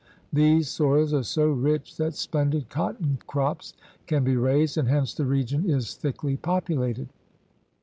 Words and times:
These 0.33 0.67
soils 0.67 1.13
are 1.13 1.21
so 1.21 1.51
rich 1.51 1.95
that 1.97 2.15
splendid 2.15 2.69
cotton 2.69 3.19
crops 3.27 3.75
can 4.07 4.23
be 4.23 4.35
raised, 4.35 4.75
and 4.75 4.87
hence 4.89 5.13
the 5.13 5.25
region 5.27 5.69
is 5.69 5.93
thickly 5.93 6.37
populated. 6.37 7.07